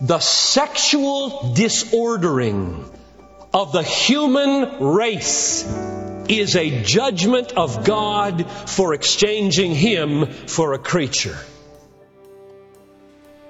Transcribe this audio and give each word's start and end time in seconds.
the 0.00 0.18
sexual 0.18 1.52
disordering 1.54 2.84
of 3.52 3.72
the 3.72 3.82
human 3.82 4.82
race 4.82 5.64
is 6.28 6.56
a 6.56 6.82
judgment 6.82 7.52
of 7.52 7.84
God 7.84 8.50
for 8.50 8.94
exchanging 8.94 9.74
Him 9.74 10.26
for 10.26 10.72
a 10.72 10.78
creature. 10.78 11.36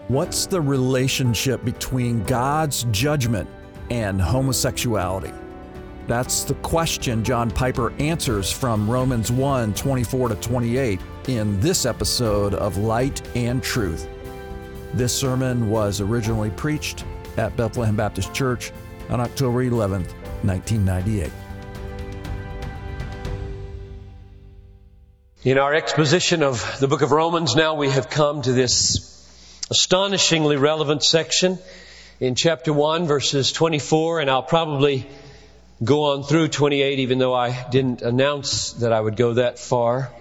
What's 0.08 0.46
the 0.46 0.60
relationship 0.60 1.64
between 1.64 2.24
God's 2.24 2.84
judgment 2.90 3.48
and 3.90 4.20
homosexuality? 4.20 5.32
That's 6.06 6.44
the 6.44 6.54
question 6.56 7.24
John 7.24 7.50
Piper 7.50 7.90
answers 7.98 8.52
from 8.52 8.90
Romans 8.90 9.32
1 9.32 9.72
24 9.72 10.28
to 10.28 10.34
28 10.34 11.00
in 11.28 11.58
this 11.60 11.86
episode 11.86 12.52
of 12.52 12.76
Light 12.76 13.26
and 13.34 13.62
Truth. 13.62 14.08
This 14.94 15.12
sermon 15.12 15.70
was 15.70 16.00
originally 16.00 16.50
preached 16.50 17.04
at 17.36 17.56
Bethlehem 17.56 17.96
Baptist 17.96 18.32
Church 18.32 18.70
on 19.10 19.20
October 19.20 19.60
11, 19.60 20.04
1998. 20.42 21.32
In 25.42 25.58
our 25.58 25.74
exposition 25.74 26.44
of 26.44 26.78
the 26.78 26.86
book 26.86 27.02
of 27.02 27.10
Romans, 27.10 27.56
now 27.56 27.74
we 27.74 27.90
have 27.90 28.08
come 28.08 28.42
to 28.42 28.52
this 28.52 29.10
astonishingly 29.68 30.56
relevant 30.58 31.02
section 31.02 31.58
in 32.20 32.36
chapter 32.36 32.72
1, 32.72 33.08
verses 33.08 33.50
24, 33.50 34.20
and 34.20 34.30
I'll 34.30 34.44
probably 34.44 35.08
go 35.82 36.12
on 36.12 36.22
through 36.22 36.46
28, 36.46 37.00
even 37.00 37.18
though 37.18 37.34
I 37.34 37.68
didn't 37.68 38.02
announce 38.02 38.74
that 38.74 38.92
I 38.92 39.00
would 39.00 39.16
go 39.16 39.34
that 39.34 39.58
far, 39.58 40.12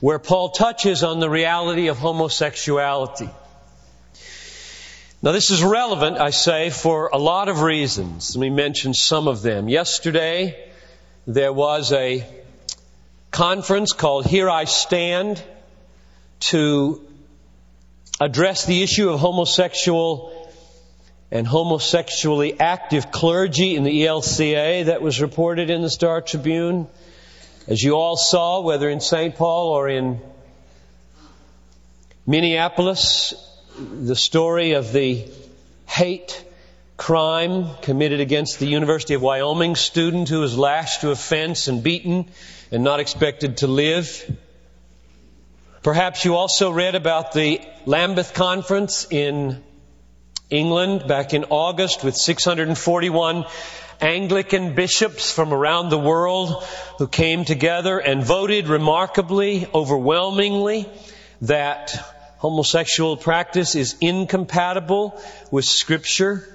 where 0.00 0.18
Paul 0.18 0.48
touches 0.48 1.04
on 1.04 1.20
the 1.20 1.30
reality 1.30 1.86
of 1.86 1.98
homosexuality. 1.98 3.30
Now, 5.22 5.32
this 5.32 5.50
is 5.50 5.64
relevant, 5.64 6.18
I 6.18 6.28
say, 6.28 6.68
for 6.68 7.08
a 7.08 7.16
lot 7.16 7.48
of 7.48 7.62
reasons. 7.62 8.36
Let 8.36 8.40
me 8.40 8.50
mention 8.50 8.92
some 8.92 9.28
of 9.28 9.40
them. 9.40 9.66
Yesterday, 9.66 10.70
there 11.26 11.54
was 11.54 11.90
a 11.92 12.26
conference 13.30 13.94
called 13.94 14.26
Here 14.26 14.50
I 14.50 14.64
Stand 14.64 15.42
to 16.40 17.00
address 18.20 18.66
the 18.66 18.82
issue 18.82 19.08
of 19.08 19.18
homosexual 19.18 20.52
and 21.30 21.46
homosexually 21.46 22.60
active 22.60 23.10
clergy 23.10 23.74
in 23.74 23.84
the 23.84 24.02
ELCA 24.02 24.84
that 24.84 25.00
was 25.00 25.22
reported 25.22 25.70
in 25.70 25.80
the 25.80 25.90
Star 25.90 26.20
Tribune. 26.20 26.88
As 27.66 27.82
you 27.82 27.96
all 27.96 28.18
saw, 28.18 28.60
whether 28.60 28.90
in 28.90 29.00
St. 29.00 29.34
Paul 29.34 29.70
or 29.70 29.88
in 29.88 30.20
Minneapolis, 32.26 33.32
the 33.78 34.16
story 34.16 34.72
of 34.72 34.92
the 34.92 35.28
hate 35.86 36.44
crime 36.96 37.68
committed 37.82 38.20
against 38.20 38.58
the 38.58 38.66
University 38.66 39.12
of 39.12 39.20
Wyoming 39.20 39.76
student 39.76 40.30
who 40.30 40.40
was 40.40 40.56
lashed 40.56 41.02
to 41.02 41.10
a 41.10 41.16
fence 41.16 41.68
and 41.68 41.82
beaten 41.82 42.30
and 42.72 42.82
not 42.82 43.00
expected 43.00 43.58
to 43.58 43.66
live. 43.66 44.38
Perhaps 45.82 46.24
you 46.24 46.36
also 46.36 46.70
read 46.70 46.94
about 46.94 47.32
the 47.32 47.60
Lambeth 47.84 48.32
Conference 48.32 49.06
in 49.10 49.62
England 50.48 51.06
back 51.06 51.34
in 51.34 51.44
August 51.50 52.02
with 52.02 52.16
641 52.16 53.44
Anglican 54.00 54.74
bishops 54.74 55.30
from 55.30 55.52
around 55.52 55.90
the 55.90 55.98
world 55.98 56.64
who 56.98 57.06
came 57.06 57.44
together 57.44 57.98
and 57.98 58.24
voted 58.24 58.68
remarkably, 58.68 59.68
overwhelmingly, 59.74 60.88
that 61.42 62.15
homosexual 62.46 63.16
practice 63.16 63.74
is 63.74 63.96
incompatible 64.00 65.20
with 65.50 65.64
Scripture. 65.64 66.46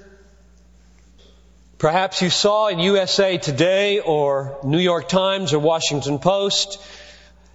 Perhaps 1.80 2.21
you 2.21 2.30
saw 2.30 2.67
in 2.70 2.80
USA 2.80 3.38
Today 3.38 3.99
or 3.99 4.58
New 4.64 4.80
York 4.80 5.10
Times 5.10 5.52
or 5.52 5.60
Washington 5.60 6.20
Post 6.20 6.82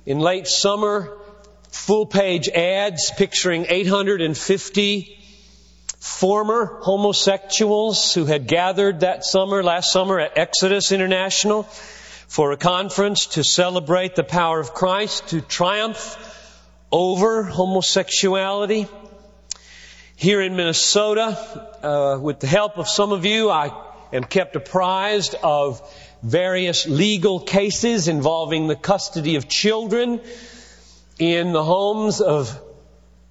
in 0.04 0.18
late 0.18 0.46
summer 0.46 1.16
full 1.70 2.04
page 2.04 2.50
ads 2.50 3.10
picturing 3.16 3.64
850 3.70 5.18
former 5.98 6.78
homosexuals 6.82 8.12
who 8.12 8.26
had 8.26 8.46
gathered 8.46 9.00
that 9.00 9.24
summer, 9.24 9.62
last 9.62 9.90
summer 9.90 10.20
at 10.20 10.36
Exodus 10.36 10.92
International 10.92 11.62
for 12.28 12.52
a 12.52 12.58
conference 12.58 13.28
to 13.28 13.42
celebrate 13.42 14.14
the 14.14 14.24
power 14.24 14.60
of 14.60 14.74
Christ 14.74 15.28
to 15.28 15.40
triumph 15.40 16.34
over 16.90 17.42
homosexuality. 17.42 18.86
Here 20.16 20.40
in 20.40 20.56
Minnesota, 20.56 21.26
uh, 21.82 22.18
with 22.20 22.40
the 22.40 22.46
help 22.46 22.78
of 22.78 22.88
some 22.88 23.12
of 23.12 23.24
you, 23.24 23.50
I 23.50 23.70
am 24.12 24.24
kept 24.24 24.56
apprised 24.56 25.34
of 25.42 25.82
various 26.22 26.86
legal 26.86 27.40
cases 27.40 28.08
involving 28.08 28.66
the 28.66 28.76
custody 28.76 29.36
of 29.36 29.48
children 29.48 30.20
in 31.18 31.52
the 31.52 31.64
homes 31.64 32.20
of 32.20 32.58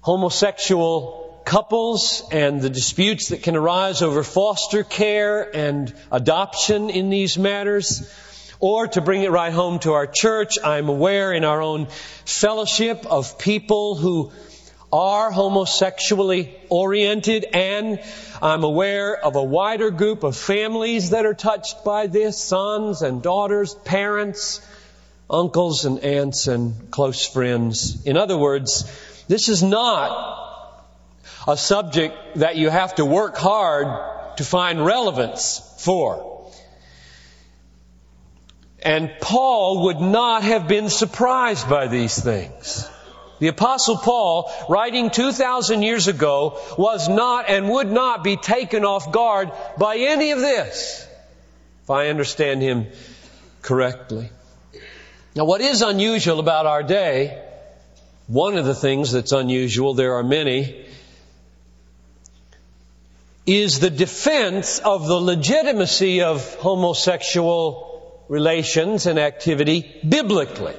homosexual 0.00 1.42
couples 1.44 2.22
and 2.32 2.60
the 2.60 2.70
disputes 2.70 3.28
that 3.28 3.42
can 3.42 3.56
arise 3.56 4.02
over 4.02 4.22
foster 4.22 4.82
care 4.82 5.42
and 5.56 5.94
adoption 6.10 6.90
in 6.90 7.08
these 7.10 7.38
matters. 7.38 8.12
Or 8.58 8.86
to 8.88 9.00
bring 9.00 9.22
it 9.22 9.30
right 9.30 9.52
home 9.52 9.78
to 9.80 9.92
our 9.92 10.06
church, 10.06 10.58
I'm 10.62 10.88
aware 10.88 11.32
in 11.32 11.44
our 11.44 11.60
own 11.60 11.86
fellowship 12.24 13.04
of 13.06 13.38
people 13.38 13.96
who 13.96 14.32
are 14.92 15.30
homosexually 15.30 16.56
oriented 16.70 17.44
and 17.52 18.00
I'm 18.40 18.64
aware 18.64 19.16
of 19.16 19.36
a 19.36 19.42
wider 19.42 19.90
group 19.90 20.22
of 20.22 20.36
families 20.36 21.10
that 21.10 21.26
are 21.26 21.34
touched 21.34 21.84
by 21.84 22.06
this, 22.06 22.38
sons 22.38 23.02
and 23.02 23.22
daughters, 23.22 23.74
parents, 23.74 24.66
uncles 25.28 25.84
and 25.84 25.98
aunts 26.00 26.46
and 26.46 26.90
close 26.90 27.26
friends. 27.26 28.06
In 28.06 28.16
other 28.16 28.38
words, 28.38 28.84
this 29.28 29.48
is 29.48 29.62
not 29.62 30.86
a 31.48 31.56
subject 31.56 32.14
that 32.36 32.56
you 32.56 32.70
have 32.70 32.94
to 32.96 33.04
work 33.04 33.36
hard 33.36 34.36
to 34.36 34.44
find 34.44 34.84
relevance 34.84 35.60
for. 35.78 36.35
And 38.86 39.10
Paul 39.20 39.82
would 39.86 40.00
not 40.00 40.44
have 40.44 40.68
been 40.68 40.90
surprised 40.90 41.68
by 41.68 41.88
these 41.88 42.22
things. 42.22 42.88
The 43.40 43.48
apostle 43.48 43.96
Paul, 43.96 44.48
writing 44.68 45.10
2,000 45.10 45.82
years 45.82 46.06
ago, 46.06 46.60
was 46.78 47.08
not 47.08 47.50
and 47.50 47.68
would 47.68 47.90
not 47.90 48.22
be 48.22 48.36
taken 48.36 48.84
off 48.84 49.10
guard 49.10 49.50
by 49.76 49.96
any 49.96 50.30
of 50.30 50.38
this, 50.38 51.04
if 51.82 51.90
I 51.90 52.10
understand 52.10 52.62
him 52.62 52.86
correctly. 53.60 54.30
Now 55.34 55.46
what 55.46 55.60
is 55.60 55.82
unusual 55.82 56.38
about 56.38 56.66
our 56.66 56.84
day, 56.84 57.42
one 58.28 58.56
of 58.56 58.66
the 58.66 58.74
things 58.74 59.10
that's 59.10 59.32
unusual, 59.32 59.94
there 59.94 60.14
are 60.14 60.22
many, 60.22 60.86
is 63.46 63.80
the 63.80 63.90
defense 63.90 64.78
of 64.78 65.08
the 65.08 65.20
legitimacy 65.20 66.22
of 66.22 66.54
homosexual 66.54 67.95
relations 68.28 69.06
and 69.06 69.18
activity 69.18 70.00
biblically. 70.06 70.74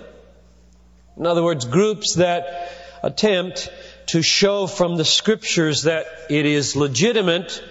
In 1.18 1.26
other 1.26 1.44
words, 1.44 1.66
groups 1.66 2.16
that 2.16 2.72
attempt 3.04 3.70
to 4.08 4.22
show 4.22 4.68
from 4.68 4.96
the 4.96 5.06
scriptures 5.06 5.84
that 5.84 6.06
it 6.30 6.46
is 6.46 6.76
legitimate 6.76 7.64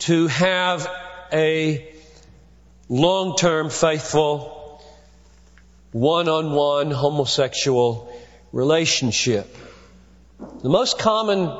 to 0.00 0.26
have 0.28 0.88
a 1.32 1.88
long-term 2.88 3.70
faithful 3.70 4.82
one-on-one 5.92 6.90
homosexual 6.90 8.12
relationship. 8.52 9.54
The 10.62 10.68
most 10.68 10.98
common 10.98 11.50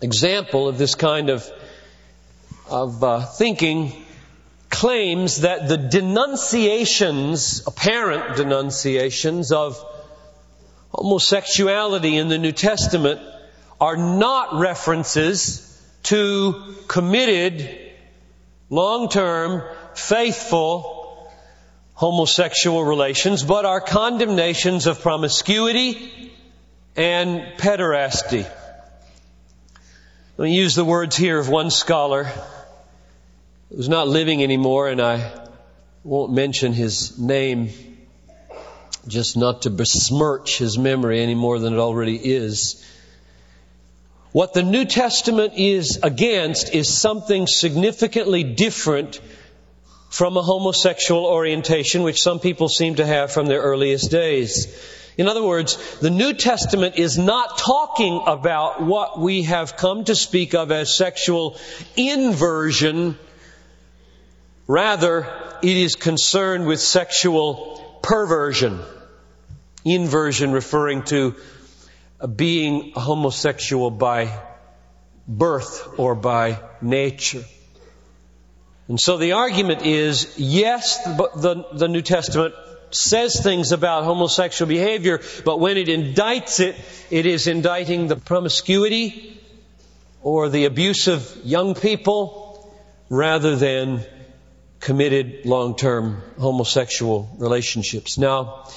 example 0.00 0.68
of 0.68 0.78
this 0.78 0.94
kind 0.94 1.30
of 1.30 1.50
of 2.68 3.04
uh, 3.04 3.20
thinking 3.20 4.03
claims 4.74 5.42
that 5.42 5.68
the 5.68 5.76
denunciations, 5.76 7.62
apparent 7.64 8.36
denunciations 8.36 9.52
of 9.52 9.80
homosexuality 10.90 12.16
in 12.16 12.28
the 12.28 12.38
New 12.38 12.50
Testament 12.50 13.20
are 13.80 13.96
not 13.96 14.58
references 14.58 15.60
to 16.02 16.74
committed, 16.88 17.92
long-term, 18.68 19.62
faithful 19.94 21.30
homosexual 21.92 22.84
relations, 22.84 23.44
but 23.44 23.64
are 23.64 23.80
condemnations 23.80 24.88
of 24.88 25.00
promiscuity 25.00 26.32
and 26.96 27.42
pederasty. 27.58 28.44
Let 30.36 30.44
me 30.44 30.56
use 30.56 30.74
the 30.74 30.84
words 30.84 31.16
here 31.16 31.38
of 31.38 31.48
one 31.48 31.70
scholar 31.70 32.28
who's 33.74 33.88
not 33.88 34.08
living 34.08 34.42
anymore, 34.42 34.88
and 34.88 35.00
I 35.00 35.48
won't 36.04 36.32
mention 36.32 36.72
his 36.72 37.18
name 37.18 37.70
just 39.08 39.36
not 39.36 39.62
to 39.62 39.70
besmirch 39.70 40.58
his 40.58 40.78
memory 40.78 41.20
any 41.20 41.34
more 41.34 41.58
than 41.58 41.74
it 41.74 41.78
already 41.78 42.16
is. 42.16 42.84
What 44.32 44.52
the 44.52 44.62
New 44.62 44.84
Testament 44.84 45.54
is 45.56 45.98
against 46.02 46.74
is 46.74 46.88
something 46.88 47.46
significantly 47.46 48.42
different 48.42 49.20
from 50.08 50.36
a 50.36 50.42
homosexual 50.42 51.26
orientation, 51.26 52.02
which 52.02 52.22
some 52.22 52.38
people 52.38 52.68
seem 52.68 52.96
to 52.96 53.06
have 53.06 53.32
from 53.32 53.46
their 53.46 53.60
earliest 53.60 54.10
days. 54.10 54.66
In 55.16 55.28
other 55.28 55.42
words, 55.42 55.98
the 56.00 56.10
New 56.10 56.32
Testament 56.32 56.96
is 56.96 57.18
not 57.18 57.58
talking 57.58 58.22
about 58.26 58.82
what 58.82 59.20
we 59.20 59.42
have 59.42 59.76
come 59.76 60.04
to 60.04 60.14
speak 60.14 60.54
of 60.54 60.72
as 60.72 60.96
sexual 60.96 61.58
inversion. 61.96 63.16
Rather, 64.66 65.26
it 65.62 65.76
is 65.76 65.94
concerned 65.94 66.66
with 66.66 66.80
sexual 66.80 67.98
perversion. 68.02 68.80
Inversion 69.84 70.52
referring 70.52 71.02
to 71.04 71.34
being 72.36 72.92
homosexual 72.94 73.90
by 73.90 74.40
birth 75.28 75.98
or 75.98 76.14
by 76.14 76.60
nature. 76.80 77.44
And 78.88 79.00
so 79.00 79.16
the 79.16 79.32
argument 79.32 79.82
is, 79.82 80.34
yes, 80.38 81.02
the, 81.04 81.64
the, 81.72 81.88
New 81.88 82.02
Testament 82.02 82.54
says 82.90 83.42
things 83.42 83.72
about 83.72 84.04
homosexual 84.04 84.68
behavior, 84.68 85.20
but 85.44 85.58
when 85.58 85.76
it 85.76 85.88
indicts 85.88 86.60
it, 86.60 86.76
it 87.10 87.26
is 87.26 87.46
indicting 87.46 88.08
the 88.08 88.16
promiscuity 88.16 89.40
or 90.22 90.48
the 90.48 90.66
abuse 90.66 91.08
of 91.08 91.40
young 91.44 91.74
people 91.74 92.74
rather 93.08 93.56
than 93.56 94.04
committed 94.84 95.46
long-term 95.46 96.22
homosexual 96.38 97.34
relationships. 97.38 98.18
Now, 98.18 98.68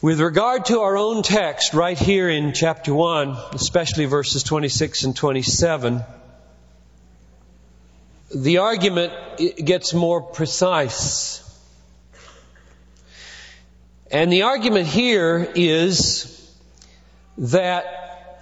with 0.00 0.18
regard 0.18 0.64
to 0.66 0.80
our 0.80 0.96
own 0.96 1.22
text, 1.22 1.74
right 1.74 1.98
here 1.98 2.30
in 2.30 2.54
chapter 2.54 2.94
1, 2.94 3.36
especially 3.52 4.06
verses 4.06 4.42
26 4.42 5.04
and 5.04 5.14
27, 5.14 6.02
the 8.34 8.58
argument 8.58 9.12
gets 9.62 9.92
more 9.92 10.22
precise. 10.22 11.42
And 14.10 14.32
the 14.32 14.42
argument 14.42 14.86
here 14.86 15.52
is 15.54 16.32
that 17.36 18.40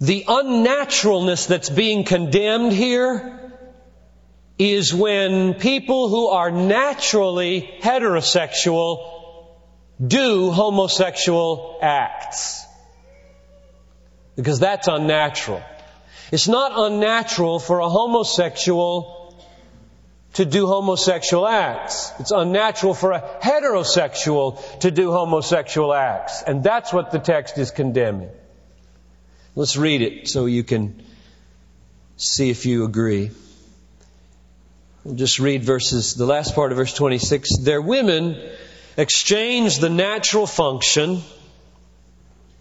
the 0.00 0.24
unnaturalness 0.26 1.46
that's 1.46 1.68
being 1.68 2.04
condemned 2.04 2.72
here 2.72 3.47
is 4.58 4.92
when 4.92 5.54
people 5.54 6.08
who 6.08 6.28
are 6.28 6.50
naturally 6.50 7.70
heterosexual 7.80 9.14
do 10.04 10.50
homosexual 10.50 11.78
acts. 11.80 12.64
Because 14.36 14.58
that's 14.58 14.88
unnatural. 14.88 15.62
It's 16.30 16.48
not 16.48 16.72
unnatural 16.74 17.58
for 17.58 17.80
a 17.80 17.88
homosexual 17.88 19.36
to 20.34 20.44
do 20.44 20.66
homosexual 20.66 21.46
acts. 21.46 22.12
It's 22.20 22.30
unnatural 22.30 22.94
for 22.94 23.12
a 23.12 23.20
heterosexual 23.42 24.80
to 24.80 24.90
do 24.90 25.10
homosexual 25.10 25.94
acts. 25.94 26.42
And 26.42 26.62
that's 26.62 26.92
what 26.92 27.10
the 27.10 27.18
text 27.18 27.58
is 27.58 27.70
condemning. 27.70 28.30
Let's 29.54 29.76
read 29.76 30.02
it 30.02 30.28
so 30.28 30.46
you 30.46 30.62
can 30.62 31.02
see 32.16 32.50
if 32.50 32.66
you 32.66 32.84
agree. 32.84 33.30
Just 35.14 35.38
read 35.38 35.64
verses, 35.64 36.14
the 36.14 36.26
last 36.26 36.54
part 36.54 36.72
of 36.72 36.76
verse 36.76 36.92
26. 36.92 37.58
Their 37.58 37.80
women 37.80 38.36
exchange 38.96 39.78
the 39.78 39.88
natural 39.88 40.46
function 40.46 41.22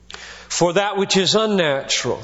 for 0.10 0.74
that 0.74 0.98
which 0.98 1.18
is 1.18 1.36
unnatural. 1.36 2.22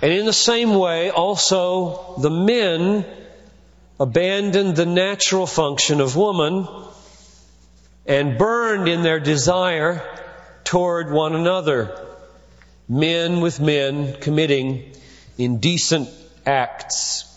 And 0.00 0.12
in 0.12 0.26
the 0.26 0.32
same 0.32 0.74
way, 0.74 1.10
also, 1.10 2.14
the 2.18 2.30
men 2.30 3.04
abandoned 3.98 4.76
the 4.76 4.86
natural 4.86 5.46
function 5.46 6.00
of 6.00 6.16
woman 6.16 6.66
and 8.06 8.38
burned 8.38 8.88
in 8.88 9.02
their 9.02 9.20
desire 9.20 10.02
toward 10.64 11.10
one 11.10 11.34
another. 11.34 11.96
Men 12.88 13.40
with 13.40 13.60
men 13.60 14.18
committing 14.20 14.92
indecent 15.36 16.08
acts. 16.46 17.29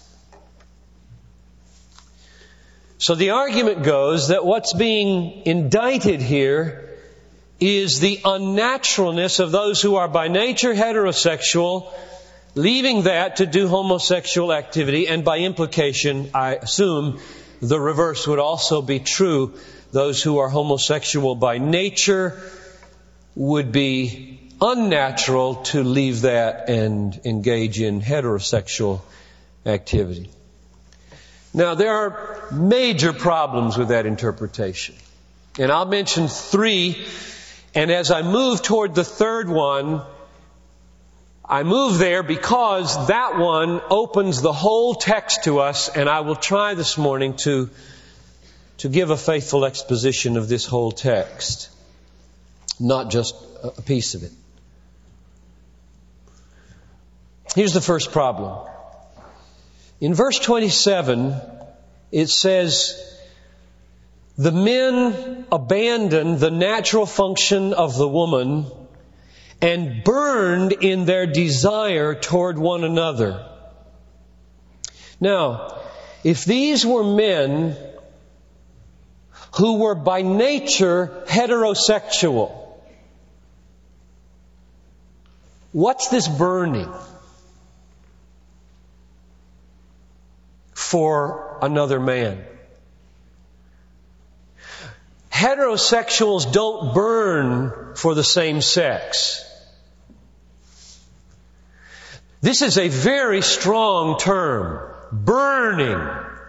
So 3.03 3.15
the 3.15 3.31
argument 3.31 3.83
goes 3.83 4.29
that 4.29 4.45
what's 4.45 4.71
being 4.71 5.41
indicted 5.45 6.21
here 6.21 6.89
is 7.59 7.99
the 7.99 8.21
unnaturalness 8.23 9.41
of 9.41 9.51
those 9.51 9.81
who 9.81 9.95
are 9.95 10.07
by 10.07 10.29
nature 10.29 10.73
heterosexual, 10.73 11.91
leaving 12.55 13.01
that 13.01 13.35
to 13.37 13.45
do 13.45 13.67
homosexual 13.67 14.53
activity, 14.53 15.09
and 15.09 15.25
by 15.25 15.39
implication, 15.39 16.29
I 16.33 16.55
assume 16.55 17.19
the 17.61 17.77
reverse 17.77 18.25
would 18.25 18.39
also 18.39 18.81
be 18.81 18.99
true. 18.99 19.55
Those 19.91 20.23
who 20.23 20.37
are 20.37 20.47
homosexual 20.47 21.35
by 21.35 21.57
nature 21.57 22.41
would 23.35 23.73
be 23.73 24.49
unnatural 24.61 25.55
to 25.73 25.83
leave 25.83 26.21
that 26.21 26.69
and 26.69 27.19
engage 27.25 27.81
in 27.81 28.01
heterosexual 28.01 29.01
activity. 29.65 30.29
Now, 31.53 31.75
there 31.75 31.93
are 31.93 32.47
major 32.51 33.13
problems 33.13 33.77
with 33.77 33.89
that 33.89 34.05
interpretation. 34.05 34.95
And 35.59 35.71
I'll 35.71 35.85
mention 35.85 36.27
three. 36.27 37.05
And 37.75 37.91
as 37.91 38.09
I 38.09 38.23
move 38.23 38.63
toward 38.63 38.95
the 38.95 39.03
third 39.03 39.49
one, 39.49 40.01
I 41.45 41.63
move 41.63 41.99
there 41.99 42.23
because 42.23 43.07
that 43.07 43.37
one 43.37 43.81
opens 43.89 44.41
the 44.41 44.53
whole 44.53 44.95
text 44.95 45.43
to 45.43 45.59
us, 45.59 45.89
and 45.89 46.09
I 46.09 46.21
will 46.21 46.35
try 46.35 46.73
this 46.73 46.97
morning 46.97 47.35
to, 47.37 47.69
to 48.77 48.89
give 48.89 49.09
a 49.09 49.17
faithful 49.17 49.65
exposition 49.65 50.37
of 50.37 50.47
this 50.47 50.65
whole 50.65 50.91
text, 50.91 51.69
not 52.79 53.11
just 53.11 53.35
a 53.63 53.81
piece 53.81 54.15
of 54.15 54.23
it. 54.23 54.31
Here's 57.55 57.73
the 57.73 57.81
first 57.81 58.11
problem. 58.11 58.67
In 60.03 60.13
verse 60.13 60.37
27, 60.37 61.33
it 62.11 62.27
says, 62.27 63.01
the 64.37 64.51
men 64.51 65.45
abandoned 65.49 66.41
the 66.41 66.51
natural 66.51 67.05
function 67.05 67.71
of 67.71 67.95
the 67.95 68.09
woman 68.09 68.65
and 69.61 70.03
burned 70.03 70.73
in 70.73 71.05
their 71.05 71.25
desire 71.25 72.15
toward 72.15 72.59
one 72.59 72.83
another. 72.83 73.47
Now, 75.21 75.81
if 76.25 76.43
these 76.43 76.85
were 76.85 77.05
men 77.05 77.77
who 79.55 79.77
were 79.77 79.95
by 79.95 80.21
nature 80.21 81.23
heterosexual, 81.27 82.51
what's 85.71 86.09
this 86.09 86.27
burning? 86.27 86.91
For 90.93 91.57
another 91.63 91.99
man. 91.99 92.45
Heterosexuals 95.31 96.53
don't 96.53 96.93
burn 96.93 97.95
for 97.95 98.13
the 98.13 98.23
same 98.23 98.61
sex. 98.61 99.43
This 102.41 102.61
is 102.61 102.77
a 102.77 102.89
very 102.89 103.41
strong 103.41 104.19
term. 104.19 104.93
Burning. 105.11 105.99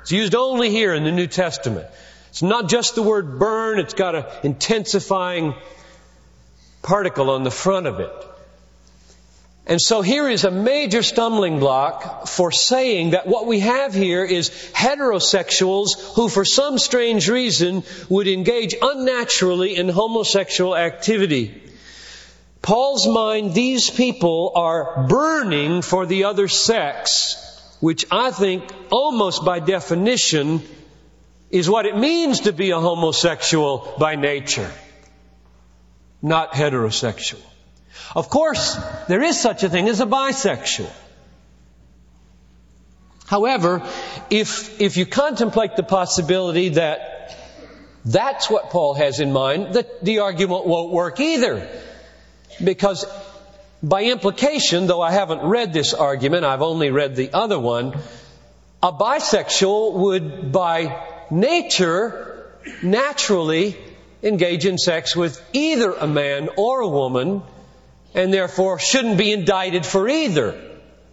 It's 0.03 0.13
used 0.13 0.35
only 0.35 0.69
here 0.69 0.93
in 0.93 1.05
the 1.05 1.13
New 1.13 1.27
Testament. 1.27 1.87
It's 2.29 2.43
not 2.43 2.69
just 2.69 2.97
the 2.97 3.03
word 3.03 3.39
burn, 3.39 3.79
it's 3.79 3.95
got 3.95 4.15
an 4.15 4.25
intensifying 4.43 5.55
particle 6.83 7.31
on 7.31 7.45
the 7.45 7.51
front 7.51 7.87
of 7.87 7.99
it. 7.99 8.34
And 9.67 9.81
so 9.81 10.03
here 10.03 10.29
is 10.29 10.45
a 10.45 10.51
major 10.51 11.03
stumbling 11.03 11.59
block 11.59 12.29
for 12.29 12.53
saying 12.53 13.11
that 13.11 13.27
what 13.27 13.47
we 13.47 13.61
have 13.61 13.95
here 13.95 14.23
is 14.23 14.51
heterosexuals 14.75 16.15
who 16.15 16.29
for 16.29 16.45
some 16.45 16.79
strange 16.79 17.31
reason 17.31 17.83
would 18.11 18.29
engage 18.29 18.75
unnaturally 18.81 19.77
in 19.77 19.89
homosexual 19.89 20.77
activity. 20.77 21.63
Paul's 22.61 23.07
mind, 23.07 23.55
these 23.55 23.89
people 23.89 24.53
are 24.55 25.07
burning 25.09 25.81
for 25.81 26.05
the 26.05 26.25
other 26.25 26.49
sex, 26.49 27.37
which 27.81 28.05
I 28.11 28.33
think 28.33 28.65
almost 28.91 29.47
by 29.47 29.61
definition 29.61 30.63
is 31.51 31.71
what 31.71 31.87
it 31.87 31.97
means 31.97 32.41
to 32.41 32.53
be 32.53 32.71
a 32.71 32.81
homosexual 32.81 33.95
by 33.99 34.17
nature, 34.17 34.71
not 36.21 36.53
heterosexual. 36.53 37.41
Of 38.15 38.29
course, 38.29 38.79
there 39.09 39.23
is 39.23 39.41
such 39.41 39.63
a 39.63 39.69
thing 39.69 39.89
as 39.89 40.01
a 40.01 40.07
bisexual. 40.07 40.91
However, 43.27 43.83
if, 44.31 44.81
if 44.81 44.97
you 44.97 45.07
contemplate 45.07 45.77
the 45.77 45.83
possibility 45.83 46.71
that 46.71 47.37
that's 48.05 48.51
what 48.51 48.71
Paul 48.71 48.95
has 48.95 49.19
in 49.21 49.33
mind, 49.33 49.75
that 49.75 50.05
the 50.05 50.19
argument 50.21 50.67
won't 50.67 50.93
work 50.93 51.21
either. 51.21 51.69
Because 52.63 53.07
By 53.85 54.05
implication, 54.05 54.87
though 54.87 55.03
I 55.03 55.13
haven't 55.13 55.43
read 55.43 55.75
this 55.75 55.93
argument, 55.93 56.47
I've 56.47 56.63
only 56.63 56.91
read 56.91 57.17
the 57.17 57.35
other 57.35 57.59
one, 57.59 57.93
a 58.83 58.93
bisexual 58.93 59.93
would 59.93 60.51
by 60.51 61.07
nature 61.31 62.51
naturally 62.83 63.77
engage 64.23 64.65
in 64.65 64.79
sex 64.79 65.15
with 65.15 65.39
either 65.53 65.93
a 65.93 66.07
man 66.07 66.49
or 66.57 66.81
a 66.81 66.89
woman 66.89 67.43
and 68.15 68.33
therefore 68.33 68.79
shouldn't 68.79 69.19
be 69.19 69.33
indicted 69.33 69.85
for 69.85 70.09
either 70.09 70.61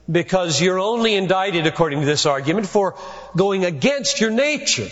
because 0.10 0.62
you're 0.62 0.80
only 0.80 1.16
indicted 1.16 1.68
according 1.68 2.02
to 2.02 2.06
this 2.06 2.26
argument 2.26 2.68
for 2.68 2.96
going 3.36 3.66
against 3.66 4.22
your 4.22 4.32
nature. 4.32 4.90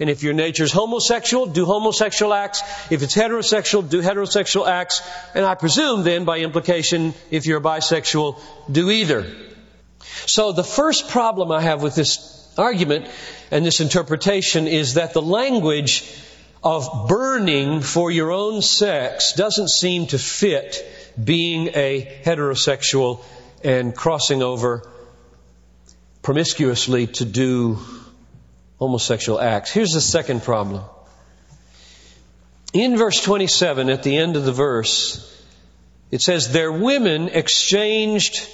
And 0.00 0.10
if 0.10 0.22
your 0.22 0.32
nature 0.32 0.64
is 0.64 0.72
homosexual, 0.72 1.46
do 1.46 1.64
homosexual 1.64 2.34
acts. 2.34 2.62
If 2.90 3.02
it's 3.02 3.14
heterosexual, 3.14 3.88
do 3.88 4.02
heterosexual 4.02 4.66
acts. 4.66 5.00
And 5.34 5.44
I 5.44 5.54
presume 5.54 6.02
then, 6.02 6.24
by 6.24 6.38
implication, 6.38 7.14
if 7.30 7.46
you're 7.46 7.60
bisexual, 7.60 8.40
do 8.70 8.90
either. 8.90 9.26
So 10.26 10.52
the 10.52 10.64
first 10.64 11.08
problem 11.08 11.52
I 11.52 11.60
have 11.60 11.82
with 11.82 11.94
this 11.94 12.52
argument 12.58 13.06
and 13.50 13.64
this 13.64 13.80
interpretation 13.80 14.66
is 14.66 14.94
that 14.94 15.12
the 15.12 15.22
language 15.22 16.04
of 16.64 17.08
burning 17.08 17.80
for 17.80 18.10
your 18.10 18.30
own 18.30 18.62
sex 18.62 19.34
doesn't 19.34 19.68
seem 19.68 20.06
to 20.08 20.18
fit 20.18 20.84
being 21.22 21.68
a 21.74 22.20
heterosexual 22.24 23.24
and 23.64 23.94
crossing 23.94 24.42
over 24.42 24.88
promiscuously 26.22 27.06
to 27.08 27.24
do 27.24 27.78
homosexual 28.78 29.40
acts. 29.40 29.70
Here's 29.70 29.92
the 29.92 30.00
second 30.00 30.42
problem. 30.42 30.82
In 32.72 32.96
verse 32.96 33.22
27, 33.22 33.90
at 33.90 34.02
the 34.02 34.16
end 34.16 34.36
of 34.36 34.44
the 34.44 34.52
verse, 34.52 35.28
it 36.10 36.22
says, 36.22 36.52
Their 36.52 36.72
women 36.72 37.28
exchanged 37.28 38.48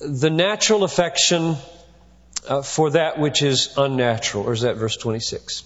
the 0.00 0.30
natural 0.30 0.84
affection 0.84 1.56
uh, 2.48 2.62
for 2.62 2.90
that 2.90 3.18
which 3.18 3.42
is 3.42 3.74
unnatural. 3.76 4.44
Or 4.44 4.52
is 4.52 4.62
that 4.62 4.76
verse 4.76 4.96
26? 4.96 5.64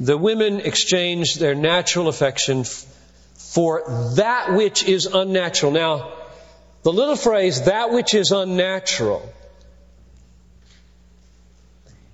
The 0.00 0.16
women 0.16 0.60
exchanged 0.60 1.40
their 1.40 1.54
natural 1.54 2.08
affection 2.08 2.60
f- 2.60 2.86
for 3.48 4.12
that 4.16 4.54
which 4.54 4.84
is 4.84 5.06
unnatural. 5.06 5.72
Now, 5.72 6.12
the 6.82 6.92
little 6.92 7.16
phrase, 7.16 7.62
that 7.62 7.90
which 7.90 8.12
is 8.12 8.30
unnatural, 8.30 9.32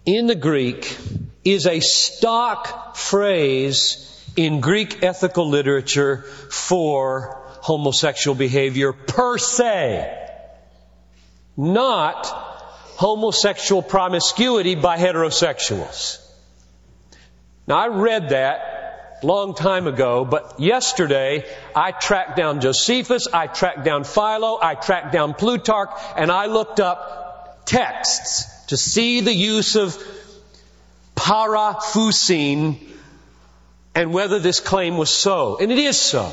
in 0.06 0.28
the 0.28 0.36
Greek 0.36 0.96
is 1.44 1.66
a 1.66 1.80
stock 1.80 2.96
phrase 2.96 4.00
in 4.36 4.60
Greek 4.60 5.02
ethical 5.02 5.48
literature 5.48 6.18
for 6.50 7.42
homosexual 7.62 8.36
behavior 8.36 8.92
per 8.92 9.36
se. 9.36 10.20
Not 11.56 12.26
homosexual 12.26 13.82
promiscuity 13.82 14.76
by 14.76 14.98
heterosexuals. 14.98 16.20
Now 17.66 17.76
I 17.76 17.88
read 17.88 18.28
that 18.28 18.73
long 19.24 19.54
time 19.54 19.86
ago, 19.86 20.24
but 20.24 20.60
yesterday 20.60 21.44
I 21.74 21.92
tracked 21.92 22.36
down 22.36 22.60
Josephus, 22.60 23.26
I 23.32 23.46
tracked 23.46 23.84
down 23.84 24.04
Philo, 24.04 24.58
I 24.60 24.74
tracked 24.74 25.12
down 25.12 25.34
Plutarch, 25.34 25.90
and 26.16 26.30
I 26.30 26.46
looked 26.46 26.80
up 26.80 27.64
texts 27.64 28.66
to 28.66 28.76
see 28.76 29.20
the 29.20 29.34
use 29.34 29.76
of 29.76 29.96
paraphusin 31.16 32.78
and 33.94 34.12
whether 34.12 34.38
this 34.38 34.60
claim 34.60 34.96
was 34.96 35.10
so. 35.10 35.58
And 35.58 35.72
it 35.72 35.78
is 35.78 35.98
so. 35.98 36.32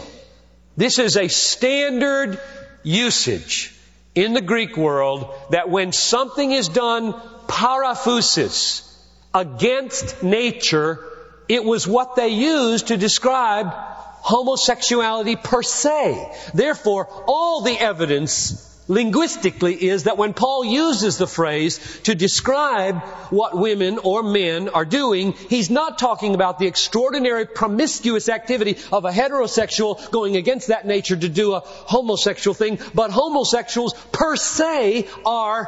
This 0.77 0.99
is 0.99 1.17
a 1.17 1.27
standard 1.27 2.39
usage 2.83 3.75
in 4.15 4.33
the 4.33 4.41
Greek 4.41 4.77
world 4.77 5.33
that 5.51 5.69
when 5.69 5.91
something 5.91 6.51
is 6.51 6.67
done 6.69 7.13
paraphusis, 7.47 8.87
against 9.33 10.23
nature, 10.23 11.07
it 11.51 11.65
was 11.65 11.85
what 11.85 12.15
they 12.15 12.29
used 12.29 12.87
to 12.87 12.95
describe 12.95 13.67
homosexuality 13.73 15.35
per 15.35 15.61
se. 15.61 16.31
Therefore, 16.53 17.09
all 17.27 17.59
the 17.59 17.77
evidence 17.77 18.69
linguistically 18.87 19.73
is 19.75 20.03
that 20.03 20.17
when 20.17 20.33
Paul 20.33 20.63
uses 20.63 21.17
the 21.17 21.27
phrase 21.27 21.77
to 22.03 22.15
describe 22.15 23.01
what 23.31 23.57
women 23.57 23.99
or 24.01 24.23
men 24.23 24.69
are 24.69 24.85
doing, 24.85 25.33
he's 25.33 25.69
not 25.69 25.99
talking 25.99 26.35
about 26.35 26.57
the 26.57 26.67
extraordinary 26.67 27.45
promiscuous 27.45 28.29
activity 28.29 28.77
of 28.89 29.03
a 29.03 29.11
heterosexual 29.11 30.09
going 30.09 30.37
against 30.37 30.69
that 30.69 30.87
nature 30.87 31.17
to 31.17 31.27
do 31.27 31.53
a 31.53 31.59
homosexual 31.65 32.55
thing, 32.55 32.79
but 32.93 33.11
homosexuals 33.11 33.93
per 34.13 34.37
se 34.37 35.05
are 35.25 35.67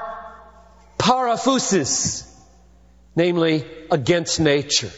paraphusis, 0.97 2.25
namely 3.17 3.65
against 3.91 4.39
nature. 4.39 4.91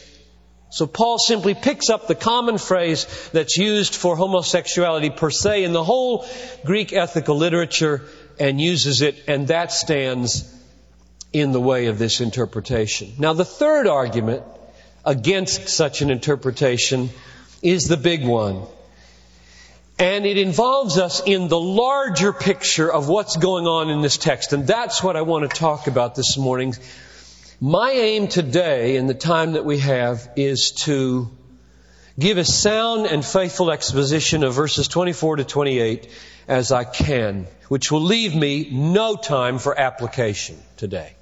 So 0.70 0.88
Paul 0.88 1.20
simply 1.20 1.54
picks 1.54 1.90
up 1.90 2.08
the 2.08 2.16
common 2.16 2.58
phrase 2.58 3.06
that's 3.32 3.58
used 3.58 3.96
for 3.96 4.16
homosexuality 4.16 5.10
per 5.10 5.30
se 5.30 5.64
in 5.64 5.74
the 5.74 5.84
whole 5.84 6.28
Greek 6.66 6.92
ethical 6.92 7.38
literature 7.38 8.04
and 8.40 8.60
uses 8.60 9.02
it, 9.02 9.24
and 9.28 9.48
that 9.48 9.72
stands 9.72 10.52
in 11.32 11.52
the 11.52 11.62
way 11.62 11.88
of 11.88 12.00
this 12.00 12.22
interpretation. 12.22 13.14
Now 13.18 13.34
the 13.34 13.46
third 13.46 13.88
argument 13.88 14.44
against 15.06 15.70
such 15.70 16.02
an 16.02 16.10
interpretation 16.10 17.10
is 17.62 17.88
the 17.88 17.98
big 17.98 18.26
one. 18.26 18.64
And 19.98 20.26
it 20.26 20.38
involves 20.38 20.98
us 20.98 21.22
in 21.26 21.48
the 21.48 21.60
larger 21.60 22.34
picture 22.34 22.92
of 22.92 23.08
what's 23.08 23.38
going 23.38 23.66
on 23.66 23.90
in 23.90 24.02
this 24.02 24.18
text. 24.18 24.52
And 24.52 24.68
that's 24.68 25.02
what 25.02 25.16
I 25.16 25.22
want 25.22 25.50
to 25.50 25.58
talk 25.58 25.88
about 25.88 26.16
this 26.16 26.38
morning 26.38 26.74
my 27.62 27.92
aim 27.92 28.28
today, 28.28 28.98
in 28.98 29.08
the 29.08 29.14
time 29.14 29.54
that 29.54 29.64
we 29.64 29.80
have, 29.80 30.30
is 30.36 30.72
to 30.72 31.30
give 32.20 32.38
a 32.38 32.46
sound 32.46 33.06
and 33.06 33.24
faithful 33.24 33.72
exposition 33.72 34.44
of 34.44 34.54
verses 34.54 34.88
24 34.88 35.38
to 35.38 35.44
28 35.46 36.10
as 36.48 36.72
I 36.72 36.84
can, 36.84 37.48
which 37.70 37.92
will 37.92 38.02
leave 38.02 38.36
me 38.36 38.70
no 38.72 39.16
time 39.16 39.58
for 39.60 39.78
application 39.78 40.58
today. 40.78 41.14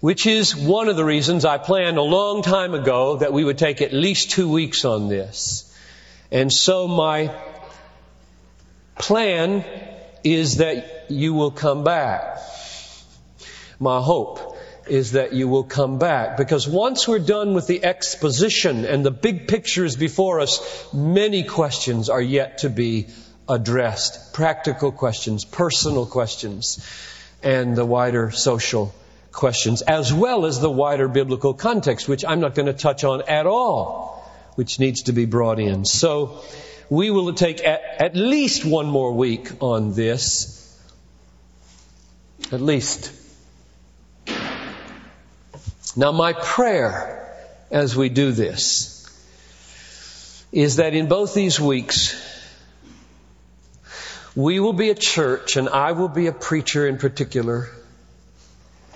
Which 0.00 0.26
is 0.26 0.54
one 0.54 0.88
of 0.88 0.96
the 0.96 1.04
reasons 1.04 1.44
I 1.44 1.58
planned 1.58 1.96
a 1.96 2.02
long 2.02 2.42
time 2.42 2.74
ago 2.74 3.16
that 3.16 3.32
we 3.32 3.44
would 3.44 3.58
take 3.58 3.80
at 3.82 3.92
least 3.92 4.30
two 4.32 4.48
weeks 4.48 4.84
on 4.84 5.08
this. 5.08 5.62
And 6.30 6.52
so 6.52 6.86
my 6.86 7.34
plan 8.98 9.64
is 10.24 10.56
that 10.56 11.06
you 11.08 11.34
will 11.34 11.50
come 11.50 11.84
back. 11.84 12.38
My 13.78 14.00
hope 14.00 14.45
is 14.88 15.12
that 15.12 15.32
you 15.32 15.48
will 15.48 15.64
come 15.64 15.98
back. 15.98 16.36
Because 16.36 16.68
once 16.68 17.06
we're 17.08 17.18
done 17.18 17.54
with 17.54 17.66
the 17.66 17.84
exposition 17.84 18.84
and 18.84 19.04
the 19.04 19.10
big 19.10 19.48
picture 19.48 19.84
is 19.84 19.96
before 19.96 20.40
us, 20.40 20.60
many 20.92 21.44
questions 21.44 22.08
are 22.08 22.20
yet 22.20 22.58
to 22.58 22.70
be 22.70 23.08
addressed. 23.48 24.32
Practical 24.32 24.92
questions, 24.92 25.44
personal 25.44 26.06
questions, 26.06 26.84
and 27.42 27.76
the 27.76 27.84
wider 27.84 28.30
social 28.30 28.94
questions, 29.32 29.82
as 29.82 30.12
well 30.12 30.46
as 30.46 30.60
the 30.60 30.70
wider 30.70 31.08
biblical 31.08 31.54
context, 31.54 32.08
which 32.08 32.24
I'm 32.24 32.40
not 32.40 32.54
going 32.54 32.66
to 32.66 32.72
touch 32.72 33.04
on 33.04 33.22
at 33.28 33.46
all, 33.46 34.24
which 34.54 34.80
needs 34.80 35.02
to 35.02 35.12
be 35.12 35.26
brought 35.26 35.58
in. 35.58 35.84
So, 35.84 36.42
we 36.88 37.10
will 37.10 37.32
take 37.34 37.64
at, 37.64 37.82
at 37.98 38.16
least 38.16 38.64
one 38.64 38.86
more 38.86 39.12
week 39.12 39.50
on 39.60 39.92
this. 39.94 40.62
At 42.52 42.60
least. 42.60 43.12
Now, 45.98 46.12
my 46.12 46.34
prayer 46.34 47.34
as 47.70 47.96
we 47.96 48.10
do 48.10 48.30
this 48.30 48.92
is 50.52 50.76
that 50.76 50.92
in 50.92 51.08
both 51.08 51.32
these 51.32 51.58
weeks, 51.58 52.14
we 54.34 54.60
will 54.60 54.74
be 54.74 54.90
a 54.90 54.94
church, 54.94 55.56
and 55.56 55.70
I 55.70 55.92
will 55.92 56.10
be 56.10 56.26
a 56.26 56.32
preacher 56.32 56.86
in 56.86 56.98
particular, 56.98 57.70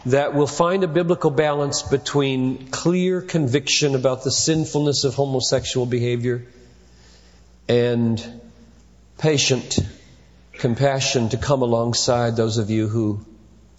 that 0.04 0.34
will 0.34 0.46
find 0.46 0.84
a 0.84 0.88
biblical 0.88 1.30
balance 1.30 1.80
between 1.80 2.68
clear 2.68 3.22
conviction 3.22 3.94
about 3.94 4.22
the 4.22 4.30
sinfulness 4.30 5.04
of 5.04 5.14
homosexual 5.14 5.86
behavior 5.86 6.46
and 7.66 8.22
patient 9.16 9.78
compassion 10.52 11.30
to 11.30 11.38
come 11.38 11.62
alongside 11.62 12.36
those 12.36 12.58
of 12.58 12.68
you 12.68 12.88
who 12.88 13.24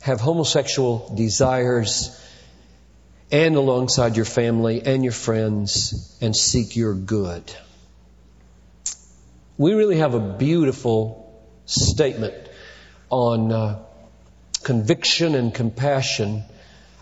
have 0.02 0.20
homosexual 0.20 1.14
desires 1.16 2.18
and 3.32 3.56
alongside 3.56 4.18
your 4.18 4.26
family 4.26 4.82
and 4.86 5.04
your 5.04 5.14
friends 5.14 6.18
and 6.22 6.36
seek 6.36 6.76
your 6.76 6.94
good. 6.94 7.44
We 9.58 9.74
really 9.74 9.98
have 9.98 10.16
a 10.16 10.20
beautiful 10.20 11.42
statement 11.66 12.36
on 13.10 13.52
uh, 13.52 13.80
conviction 14.64 15.36
and 15.36 15.54
compassion, 15.54 16.44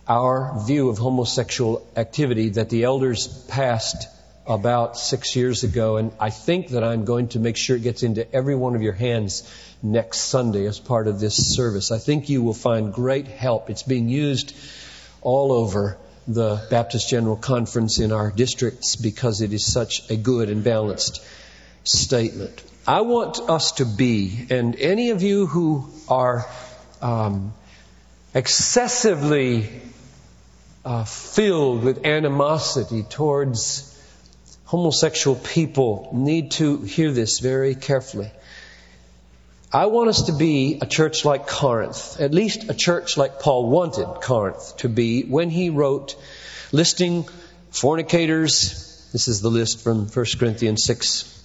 our 0.07 0.63
view 0.67 0.89
of 0.89 0.97
homosexual 0.97 1.87
activity 1.95 2.49
that 2.49 2.69
the 2.69 2.83
elders 2.83 3.27
passed 3.47 4.07
about 4.45 4.97
six 4.97 5.35
years 5.35 5.63
ago, 5.63 5.97
and 5.97 6.11
I 6.19 6.31
think 6.31 6.69
that 6.69 6.83
I'm 6.83 7.05
going 7.05 7.29
to 7.29 7.39
make 7.39 7.55
sure 7.55 7.75
it 7.75 7.83
gets 7.83 8.01
into 8.01 8.31
every 8.33 8.55
one 8.55 8.75
of 8.75 8.81
your 8.81 8.93
hands 8.93 9.43
next 9.83 10.19
Sunday 10.21 10.65
as 10.65 10.79
part 10.79 11.07
of 11.07 11.19
this 11.19 11.55
service. 11.55 11.91
I 11.91 11.99
think 11.99 12.29
you 12.29 12.41
will 12.41 12.55
find 12.55 12.91
great 12.91 13.27
help. 13.27 13.69
It's 13.69 13.83
being 13.83 14.09
used 14.09 14.55
all 15.21 15.51
over 15.51 15.97
the 16.29 16.65
Baptist 16.69 17.09
General 17.09 17.35
Conference 17.35 17.99
in 17.99 18.11
our 18.11 18.29
districts 18.29 18.95
because 18.95 19.41
it 19.41 19.51
is 19.51 19.65
such 19.65 20.09
a 20.11 20.15
good 20.15 20.49
and 20.49 20.63
balanced 20.63 21.25
statement. 21.83 22.63
I 22.87 23.01
want 23.01 23.39
us 23.39 23.73
to 23.73 23.85
be, 23.85 24.45
and 24.49 24.75
any 24.75 25.09
of 25.09 25.23
you 25.23 25.47
who 25.47 25.89
are 26.07 26.45
um, 27.01 27.53
excessively 28.33 29.69
uh, 30.85 31.03
filled 31.03 31.83
with 31.83 32.05
animosity 32.05 33.03
towards 33.03 33.85
homosexual 34.65 35.35
people 35.35 36.09
need 36.13 36.51
to 36.51 36.77
hear 36.81 37.11
this 37.11 37.39
very 37.39 37.73
carefully. 37.73 38.31
I 39.71 39.85
want 39.85 40.09
us 40.09 40.23
to 40.23 40.31
be 40.31 40.79
a 40.81 40.87
church 40.87 41.25
like 41.25 41.45
Corinth, 41.45 42.19
at 42.19 42.33
least 42.33 42.71
a 42.71 42.73
church 42.73 43.17
like 43.17 43.39
Paul 43.39 43.69
wanted 43.69 44.07
Corinth 44.21 44.77
to 44.77 44.89
be 44.89 45.21
when 45.21 45.51
he 45.51 45.69
wrote 45.69 46.15
listing 46.71 47.25
fornicators. 47.69 49.07
This 49.13 49.27
is 49.27 49.41
the 49.41 49.51
list 49.51 49.83
from 49.83 50.07
1 50.07 50.25
Corinthians 50.39 50.83
6 50.85 51.35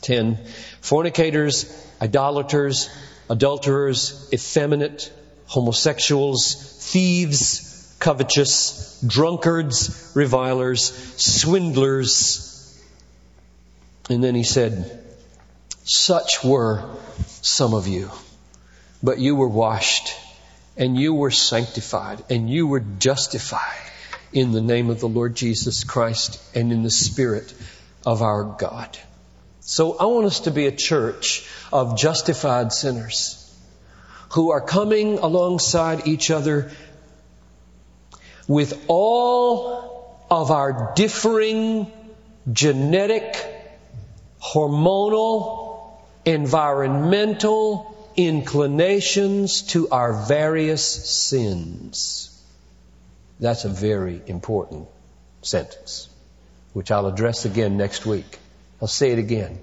10. 0.00 0.38
Fornicators, 0.80 1.66
idolaters, 2.00 2.88
adulterers, 3.28 4.28
effeminate, 4.32 5.12
homosexuals, 5.46 6.54
thieves, 6.92 7.96
covetous, 7.98 9.00
drunkards, 9.04 10.12
revilers, 10.14 10.92
swindlers. 11.16 12.80
And 14.08 14.22
then 14.22 14.36
he 14.36 14.44
said, 14.44 15.02
such 15.84 16.44
were 16.44 16.84
some 17.42 17.74
of 17.74 17.88
you, 17.88 18.10
but 19.02 19.18
you 19.18 19.34
were 19.34 19.48
washed 19.48 20.14
and 20.76 20.96
you 20.96 21.14
were 21.14 21.30
sanctified 21.30 22.22
and 22.30 22.48
you 22.48 22.66
were 22.66 22.80
justified 22.80 23.90
in 24.32 24.52
the 24.52 24.60
name 24.60 24.90
of 24.90 25.00
the 25.00 25.08
Lord 25.08 25.34
Jesus 25.34 25.84
Christ 25.84 26.40
and 26.56 26.72
in 26.72 26.82
the 26.82 26.90
Spirit 26.90 27.52
of 28.06 28.22
our 28.22 28.44
God. 28.44 28.98
So 29.60 29.96
I 29.98 30.06
want 30.06 30.26
us 30.26 30.40
to 30.40 30.50
be 30.50 30.66
a 30.66 30.72
church 30.72 31.48
of 31.72 31.98
justified 31.98 32.72
sinners 32.72 33.38
who 34.30 34.50
are 34.50 34.60
coming 34.60 35.18
alongside 35.18 36.06
each 36.06 36.30
other 36.30 36.72
with 38.48 38.84
all 38.88 40.26
of 40.30 40.50
our 40.50 40.92
differing 40.96 41.92
genetic, 42.50 43.36
hormonal, 44.42 45.61
environmental 46.24 48.12
inclinations 48.16 49.62
to 49.62 49.88
our 49.88 50.12
various 50.26 50.84
sins. 50.84 52.28
That's 53.40 53.64
a 53.64 53.68
very 53.68 54.22
important 54.26 54.88
sentence, 55.42 56.08
which 56.72 56.90
I'll 56.90 57.06
address 57.06 57.44
again 57.44 57.76
next 57.76 58.06
week. 58.06 58.38
I'll 58.80 58.88
say 58.88 59.10
it 59.10 59.18
again. 59.18 59.58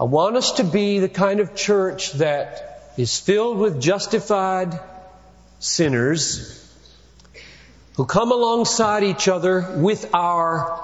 I 0.00 0.04
want 0.04 0.36
us 0.36 0.52
to 0.52 0.64
be 0.64 1.00
the 1.00 1.08
kind 1.08 1.40
of 1.40 1.54
church 1.54 2.12
that 2.14 2.92
is 2.96 3.18
filled 3.18 3.58
with 3.58 3.80
justified 3.80 4.78
sinners 5.58 6.54
who 7.96 8.06
come 8.06 8.30
alongside 8.30 9.02
each 9.02 9.26
other 9.26 9.74
with 9.78 10.14
our 10.14 10.80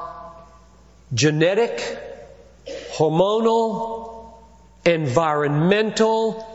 genetic, 1.14 1.80
hormonal, 2.92 4.03
environmental 4.86 6.50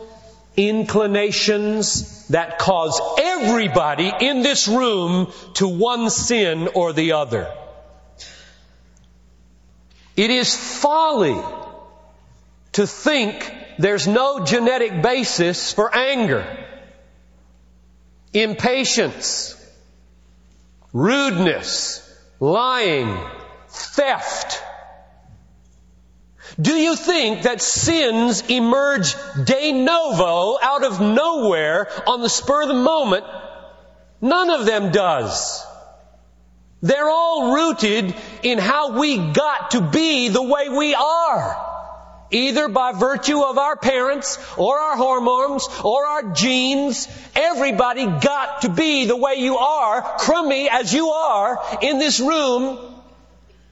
inclinations 0.56 2.28
that 2.28 2.58
cause 2.58 3.00
everybody 3.18 4.12
in 4.20 4.42
this 4.42 4.68
room 4.68 5.32
to 5.54 5.68
one 5.68 6.10
sin 6.10 6.68
or 6.74 6.92
the 6.92 7.12
other. 7.12 7.52
It 10.16 10.30
is 10.30 10.54
folly 10.54 11.40
to 12.72 12.86
think 12.86 13.54
there's 13.78 14.06
no 14.06 14.44
genetic 14.44 15.02
basis 15.02 15.72
for 15.72 15.94
anger, 15.94 16.44
impatience, 18.32 19.56
rudeness, 20.92 22.06
lying, 22.38 23.18
theft. 23.68 24.62
Do 26.58 26.74
you 26.74 26.96
think 26.96 27.42
that 27.42 27.60
sins 27.60 28.42
emerge 28.48 29.14
de 29.44 29.72
novo 29.72 30.58
out 30.62 30.84
of 30.84 31.00
nowhere 31.00 31.88
on 32.06 32.20
the 32.20 32.28
spur 32.28 32.62
of 32.62 32.68
the 32.68 32.74
moment? 32.74 33.24
None 34.20 34.50
of 34.50 34.66
them 34.66 34.90
does. 34.90 35.64
They're 36.82 37.08
all 37.08 37.54
rooted 37.54 38.14
in 38.42 38.58
how 38.58 38.98
we 38.98 39.32
got 39.32 39.72
to 39.72 39.80
be 39.82 40.28
the 40.28 40.42
way 40.42 40.68
we 40.68 40.94
are. 40.94 41.66
Either 42.30 42.68
by 42.68 42.92
virtue 42.92 43.40
of 43.40 43.58
our 43.58 43.76
parents, 43.76 44.38
or 44.56 44.78
our 44.78 44.96
hormones, 44.96 45.66
or 45.82 46.06
our 46.06 46.32
genes. 46.32 47.08
Everybody 47.34 48.06
got 48.06 48.62
to 48.62 48.68
be 48.68 49.06
the 49.06 49.16
way 49.16 49.34
you 49.34 49.58
are, 49.58 50.00
crummy 50.18 50.70
as 50.70 50.92
you 50.94 51.08
are, 51.08 51.60
in 51.82 51.98
this 51.98 52.20
room, 52.20 52.89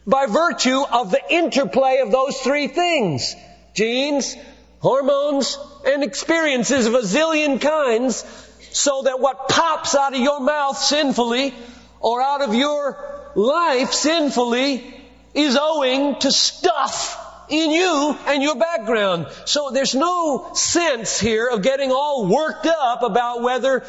by 0.09 0.25
virtue 0.27 0.83
of 0.91 1.11
the 1.11 1.21
interplay 1.31 1.99
of 1.99 2.11
those 2.11 2.39
three 2.39 2.67
things. 2.67 3.37
Genes, 3.75 4.35
hormones, 4.81 5.59
and 5.87 6.03
experiences 6.03 6.87
of 6.87 6.95
a 6.95 7.03
zillion 7.03 7.61
kinds, 7.61 8.25
so 8.73 9.03
that 9.03 9.21
what 9.21 9.49
pops 9.49 9.95
out 9.95 10.15
of 10.15 10.21
your 10.21 10.41
mouth 10.41 10.79
sinfully 10.79 11.55
or 12.01 12.23
out 12.23 12.41
of 12.41 12.55
your 12.55 13.33
life 13.35 13.93
sinfully 13.93 14.95
is 15.35 15.59
owing 15.61 16.19
to 16.21 16.33
stuff 16.33 17.45
in 17.51 17.71
you 17.71 18.17
and 18.27 18.43
your 18.43 18.57
background. 18.57 19.27
So 19.45 19.71
there's 19.71 19.95
no 19.95 20.53
sense 20.55 21.21
here 21.21 21.49
of 21.49 21.63
getting 21.63 21.93
all 21.93 22.27
worked 22.27 22.67
up 22.67 23.03
about 23.03 23.43
whether 23.43 23.85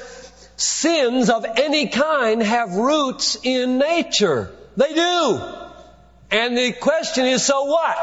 sins 0.57 1.29
of 1.29 1.45
any 1.45 1.87
kind 1.87 2.43
have 2.43 2.73
roots 2.73 3.37
in 3.43 3.77
nature. 3.77 4.51
They 4.75 4.93
do. 4.93 5.68
And 6.31 6.57
the 6.57 6.73
question 6.73 7.25
is, 7.25 7.43
so 7.43 7.65
what? 7.65 7.97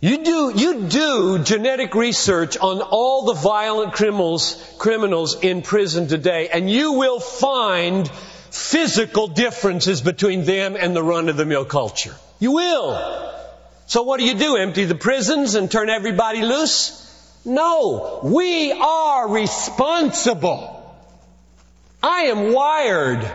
You 0.00 0.24
do, 0.24 0.52
you 0.54 0.82
do 0.82 1.38
genetic 1.40 1.94
research 1.94 2.56
on 2.56 2.80
all 2.80 3.24
the 3.24 3.34
violent 3.34 3.92
criminals, 3.94 4.74
criminals 4.78 5.40
in 5.42 5.62
prison 5.62 6.06
today, 6.06 6.48
and 6.48 6.70
you 6.70 6.92
will 6.92 7.18
find 7.18 8.08
physical 8.50 9.26
differences 9.26 10.00
between 10.00 10.44
them 10.44 10.76
and 10.76 10.94
the 10.94 11.02
run 11.02 11.28
of 11.28 11.36
the 11.36 11.44
mill 11.44 11.64
culture. 11.64 12.14
You 12.38 12.52
will. 12.52 13.34
So 13.86 14.04
what 14.04 14.20
do 14.20 14.26
you 14.26 14.34
do? 14.34 14.56
Empty 14.56 14.84
the 14.84 14.94
prisons 14.94 15.56
and 15.56 15.70
turn 15.70 15.90
everybody 15.90 16.42
loose? 16.42 17.04
No. 17.44 18.20
We 18.22 18.70
are 18.72 19.28
responsible. 19.28 20.74
I 22.02 22.22
am 22.26 22.52
wired 22.52 23.28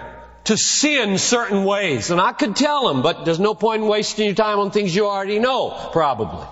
to 0.45 0.57
sin 0.57 1.17
certain 1.17 1.63
ways. 1.63 2.11
And 2.11 2.19
I 2.19 2.33
could 2.33 2.55
tell 2.55 2.87
them, 2.87 3.01
but 3.01 3.25
there's 3.25 3.39
no 3.39 3.55
point 3.55 3.83
in 3.83 3.87
wasting 3.87 4.25
your 4.25 4.35
time 4.35 4.59
on 4.59 4.71
things 4.71 4.95
you 4.95 5.07
already 5.07 5.39
know, 5.39 5.89
probably. 5.91 6.45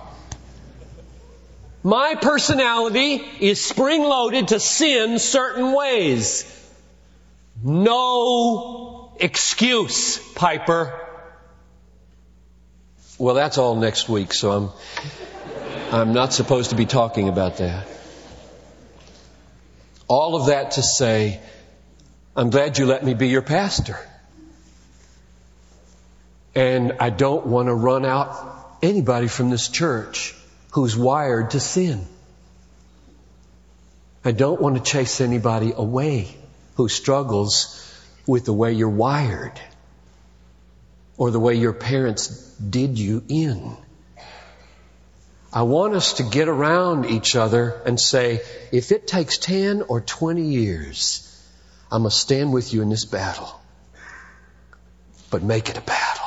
My 1.82 2.14
personality 2.14 3.22
is 3.40 3.60
spring 3.60 4.02
loaded 4.02 4.48
to 4.48 4.60
sin 4.60 5.18
certain 5.18 5.72
ways. 5.72 6.48
No 7.62 9.12
excuse, 9.18 10.18
Piper. 10.34 10.98
Well, 13.18 13.34
that's 13.34 13.58
all 13.58 13.76
next 13.76 14.08
week, 14.08 14.32
so 14.32 14.50
I'm, 14.52 14.70
I'm 15.92 16.12
not 16.12 16.32
supposed 16.32 16.70
to 16.70 16.76
be 16.76 16.86
talking 16.86 17.28
about 17.28 17.58
that. 17.58 17.86
All 20.08 20.36
of 20.36 20.46
that 20.46 20.72
to 20.72 20.82
say, 20.82 21.40
I'm 22.34 22.48
glad 22.48 22.78
you 22.78 22.86
let 22.86 23.04
me 23.04 23.12
be 23.12 23.28
your 23.28 23.42
pastor. 23.42 23.98
And 26.54 26.94
I 26.98 27.10
don't 27.10 27.46
want 27.46 27.68
to 27.68 27.74
run 27.74 28.06
out 28.06 28.78
anybody 28.82 29.28
from 29.28 29.50
this 29.50 29.68
church 29.68 30.34
who's 30.72 30.96
wired 30.96 31.50
to 31.50 31.60
sin. 31.60 32.06
I 34.24 34.32
don't 34.32 34.60
want 34.60 34.76
to 34.76 34.82
chase 34.82 35.20
anybody 35.20 35.72
away 35.76 36.34
who 36.76 36.88
struggles 36.88 37.78
with 38.26 38.46
the 38.46 38.52
way 38.52 38.72
you're 38.72 38.88
wired 38.88 39.60
or 41.18 41.30
the 41.30 41.40
way 41.40 41.54
your 41.54 41.74
parents 41.74 42.28
did 42.56 42.98
you 42.98 43.22
in. 43.28 43.76
I 45.52 45.62
want 45.62 45.94
us 45.94 46.14
to 46.14 46.22
get 46.22 46.48
around 46.48 47.04
each 47.04 47.36
other 47.36 47.82
and 47.84 48.00
say, 48.00 48.40
if 48.70 48.90
it 48.90 49.06
takes 49.06 49.36
10 49.36 49.82
or 49.82 50.00
20 50.00 50.40
years, 50.40 51.28
I'm 51.92 52.02
going 52.04 52.10
to 52.10 52.16
stand 52.16 52.54
with 52.54 52.72
you 52.72 52.80
in 52.80 52.88
this 52.88 53.04
battle. 53.04 53.60
But 55.30 55.42
make 55.42 55.68
it 55.68 55.76
a 55.76 55.82
battle. 55.82 56.26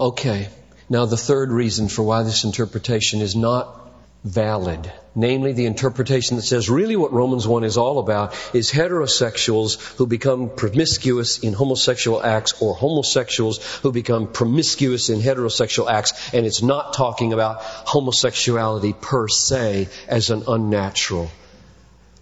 Okay, 0.00 0.48
now 0.88 1.06
the 1.06 1.16
third 1.16 1.52
reason 1.52 1.88
for 1.88 2.02
why 2.02 2.24
this 2.24 2.42
interpretation 2.42 3.20
is 3.20 3.36
not 3.36 3.88
valid. 4.24 4.92
Namely, 5.14 5.52
the 5.52 5.66
interpretation 5.66 6.36
that 6.36 6.42
says 6.42 6.68
really 6.68 6.96
what 6.96 7.12
Romans 7.12 7.46
1 7.46 7.62
is 7.62 7.76
all 7.76 8.00
about 8.00 8.34
is 8.52 8.72
heterosexuals 8.72 9.78
who 9.96 10.08
become 10.08 10.50
promiscuous 10.50 11.38
in 11.38 11.52
homosexual 11.52 12.20
acts 12.20 12.60
or 12.60 12.74
homosexuals 12.74 13.58
who 13.82 13.92
become 13.92 14.26
promiscuous 14.26 15.08
in 15.08 15.20
heterosexual 15.20 15.88
acts, 15.88 16.34
and 16.34 16.46
it's 16.46 16.62
not 16.62 16.94
talking 16.94 17.32
about 17.32 17.58
homosexuality 17.60 18.92
per 18.92 19.28
se 19.28 19.88
as 20.08 20.30
an 20.30 20.42
unnatural 20.48 21.30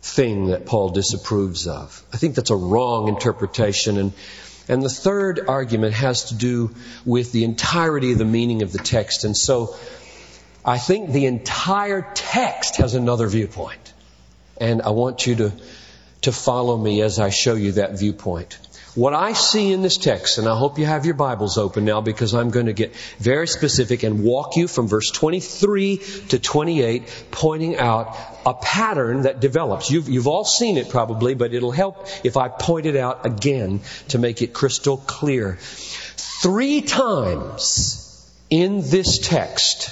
thing 0.07 0.47
that 0.47 0.66
Paul 0.66 0.90
disapproves 0.90 1.66
of. 1.66 2.03
I 2.12 2.16
think 2.16 2.37
that's 2.37 2.51
a 2.51 2.57
wrong 2.57 3.09
interpretation 3.09 3.99
and 3.99 4.12
and 4.69 4.83
the 4.83 4.88
third 4.88 5.49
argument 5.49 5.95
has 5.95 6.25
to 6.27 6.35
do 6.35 6.75
with 7.05 7.33
the 7.33 7.45
entirety 7.45 8.12
of 8.12 8.19
the 8.19 8.25
meaning 8.25 8.62
of 8.62 8.73
the 8.73 8.79
text. 8.79 9.25
And 9.25 9.37
so 9.37 9.77
I 10.64 10.79
think 10.79 11.12
the 11.12 11.27
entire 11.27 12.11
text 12.14 12.77
has 12.77 12.95
another 12.95 13.29
viewpoint. 13.29 13.92
And 14.57 14.83
I 14.83 14.90
want 14.90 15.27
you 15.27 15.37
to, 15.37 15.53
to 16.23 16.33
follow 16.33 16.77
me 16.77 17.01
as 17.03 17.21
I 17.21 17.31
show 17.31 17.55
you 17.55 17.73
that 17.73 17.99
viewpoint. 17.99 18.59
What 18.97 19.13
I 19.13 19.35
see 19.35 19.75
in 19.75 19.83
this 19.83 19.99
text, 19.99 20.39
and 20.39 20.49
I 20.49 20.57
hope 20.57 20.79
you 20.79 20.87
have 20.87 21.05
your 21.05 21.17
Bibles 21.17 21.59
open 21.59 21.85
now 21.85 22.01
because 22.01 22.33
I'm 22.33 22.49
going 22.49 22.65
to 22.65 22.73
get 22.73 22.97
very 23.19 23.47
specific 23.47 24.05
and 24.05 24.25
walk 24.25 24.57
you 24.57 24.67
from 24.67 24.89
verse 24.89 25.11
23 25.11 25.99
to 26.31 26.39
28, 26.39 27.27
pointing 27.31 27.77
out 27.77 28.17
a 28.47 28.55
pattern 28.55 29.23
that 29.23 29.39
develops. 29.39 29.91
You've, 29.91 30.09
you've 30.09 30.27
all 30.27 30.47
seen 30.47 30.79
it 30.79 30.89
probably, 30.89 31.35
but 31.35 31.53
it'll 31.53 31.73
help 31.73 32.09
if 32.25 32.39
I 32.39 32.49
point 32.49 32.87
it 32.87 32.97
out 32.97 33.27
again 33.27 33.83
to 34.09 34.19
make 34.19 34.41
it 34.41 34.55
crystal 34.55 34.97
clear. 34.97 35.59
Three 35.61 36.81
times 36.81 38.33
in 38.49 38.81
this 38.81 39.19
text, 39.19 39.91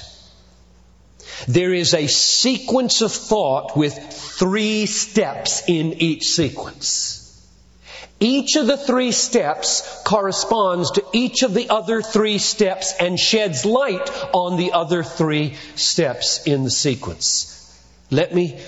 there 1.47 1.75
is 1.75 1.93
a 1.93 2.07
sequence 2.07 3.03
of 3.03 3.13
thought 3.13 3.77
with 3.77 3.93
three 3.95 4.87
steps 4.87 5.69
in 5.69 5.93
each 6.01 6.25
sequence. 6.25 7.24
Each 8.21 8.57
of 8.57 8.67
the 8.67 8.77
three 8.77 9.13
steps 9.13 10.03
corresponds 10.05 10.93
to 10.93 11.05
each 11.13 11.43
of 11.43 11.53
the 11.53 11.69
other 11.69 12.01
three 12.01 12.39
steps 12.39 12.95
and 12.99 13.19
sheds 13.19 13.65
light 13.65 14.09
on 14.33 14.57
the 14.57 14.73
other 14.73 15.03
three 15.03 15.57
steps 15.75 16.47
in 16.47 16.65
the 16.65 16.71
sequence. 16.71 17.51
Let 18.11 18.35
me 18.35 18.59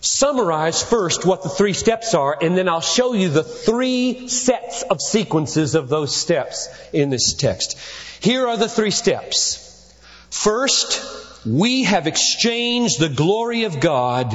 summarize 0.00 0.82
first 0.82 1.26
what 1.26 1.42
the 1.42 1.48
three 1.48 1.72
steps 1.72 2.14
are, 2.14 2.36
and 2.40 2.56
then 2.56 2.68
I'll 2.68 2.80
show 2.80 3.12
you 3.12 3.28
the 3.28 3.42
three 3.42 4.28
sets 4.28 4.82
of 4.82 5.00
sequences 5.00 5.74
of 5.74 5.88
those 5.88 6.14
steps 6.14 6.68
in 6.92 7.10
this 7.10 7.34
text. 7.34 7.78
Here 8.20 8.46
are 8.48 8.56
the 8.56 8.68
three 8.68 8.90
steps. 8.90 9.62
First, 10.30 11.46
we 11.46 11.84
have 11.84 12.06
exchanged 12.06 12.98
the 12.98 13.08
glory 13.08 13.64
of 13.64 13.80
God 13.80 14.34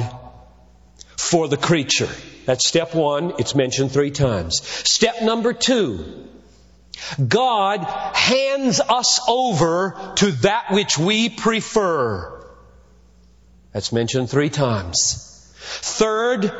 for 1.16 1.48
the 1.48 1.56
creature. 1.56 2.08
That's 2.46 2.66
step 2.66 2.94
one. 2.94 3.34
It's 3.38 3.54
mentioned 3.54 3.92
three 3.92 4.10
times. 4.10 4.62
Step 4.62 5.22
number 5.22 5.52
two. 5.52 6.28
God 7.26 7.84
hands 7.84 8.80
us 8.80 9.20
over 9.28 10.12
to 10.16 10.30
that 10.42 10.66
which 10.70 10.98
we 10.98 11.28
prefer. 11.28 12.46
That's 13.72 13.92
mentioned 13.92 14.30
three 14.30 14.50
times. 14.50 15.28
Third, 15.56 16.52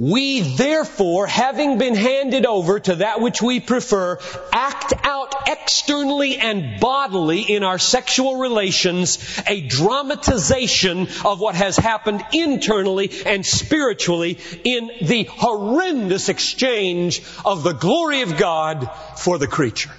we 0.00 0.40
therefore, 0.40 1.26
having 1.26 1.76
been 1.76 1.94
handed 1.94 2.46
over 2.46 2.80
to 2.80 2.94
that 2.96 3.20
which 3.20 3.42
we 3.42 3.60
prefer, 3.60 4.18
act 4.50 4.94
out 5.02 5.46
externally 5.46 6.38
and 6.38 6.80
bodily 6.80 7.42
in 7.42 7.62
our 7.64 7.78
sexual 7.78 8.36
relations 8.36 9.18
a 9.46 9.60
dramatization 9.60 11.06
of 11.22 11.38
what 11.38 11.54
has 11.54 11.76
happened 11.76 12.24
internally 12.32 13.10
and 13.26 13.44
spiritually 13.44 14.38
in 14.64 14.90
the 15.02 15.24
horrendous 15.24 16.30
exchange 16.30 17.22
of 17.44 17.62
the 17.62 17.74
glory 17.74 18.22
of 18.22 18.38
God 18.38 18.90
for 19.18 19.36
the 19.36 19.46
creature. 19.46 19.92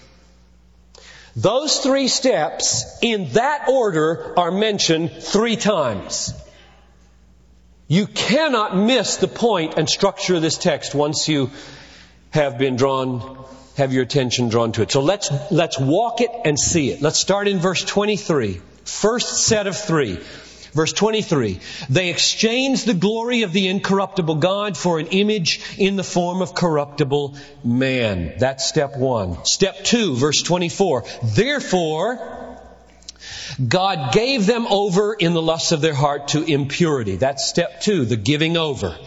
Those 1.36 1.78
three 1.78 2.08
steps 2.08 2.86
in 3.04 3.34
that 3.34 3.70
order 3.70 4.34
are 4.36 4.52
mentioned 4.52 5.12
three 5.12 5.58
times. 5.58 6.34
You 7.91 8.08
cannot 8.08 8.77
miss 8.77 9.17
the 9.17 9.27
point 9.27 9.73
and 9.75 9.89
structure 9.89 10.36
of 10.36 10.41
this 10.41 10.58
text 10.58 10.95
once 10.95 11.27
you 11.27 11.51
have 12.30 12.58
been 12.58 12.77
drawn, 12.77 13.43
have 13.75 13.91
your 13.91 14.04
attention 14.04 14.47
drawn 14.47 14.71
to 14.71 14.82
it. 14.82 14.91
So 14.91 15.01
let's, 15.01 15.30
let's 15.51 15.77
walk 15.77 16.21
it 16.21 16.30
and 16.45 16.58
see 16.58 16.91
it. 16.91 17.01
Let's 17.01 17.19
start 17.19 17.49
in 17.49 17.60
verse 17.60 17.84
23. 17.84 18.62
First 18.86 19.45
set 19.45 19.67
of 19.67 19.75
three. 19.75 20.21
Verse 20.71 20.93
23. 20.93 21.60
They 21.89 22.12
exchanged 22.12 22.86
the 22.86 22.93
glory 22.93 23.41
of 23.41 23.51
the 23.51 23.67
incorruptible 23.67 24.36
God 24.36 24.77
for 24.77 24.97
an 24.97 25.08
image 25.08 25.60
in 25.77 25.97
the 25.97 26.04
form 26.06 26.41
of 26.41 26.56
corruptible 26.56 27.36
man. 27.62 28.36
That's 28.39 28.65
step 28.65 28.95
one. 28.95 29.43
Step 29.43 29.84
two, 29.84 30.15
verse 30.15 30.41
24. 30.43 31.04
Therefore, 31.36 32.51
God 33.66 34.14
gave 34.14 34.46
them 34.46 34.68
over 34.68 35.14
in 35.14 35.34
the 35.34 35.42
lusts 35.42 35.72
of 35.72 35.82
their 35.82 35.94
heart 35.94 36.30
to 36.30 36.44
impurity. 36.44 37.16
That's 37.16 37.46
step 37.46 37.82
two, 37.82 38.06
the 38.06 38.16
giving 38.16 38.58
over. 38.58 38.98